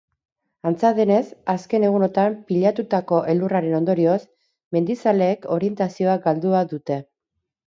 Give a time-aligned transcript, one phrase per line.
[0.67, 1.19] Antza denez,
[1.53, 4.17] azken egunotan pilatutako elurraren ondorioz,
[4.79, 6.99] mendizaleek orientazioa galdua dute.